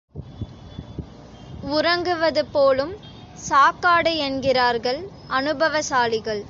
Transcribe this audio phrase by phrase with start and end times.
[1.71, 2.93] உறங்குவது போலும்
[3.49, 5.01] சாக்காடு என்கிறார்கள்
[5.29, 6.39] அனுபவசாலிகள்.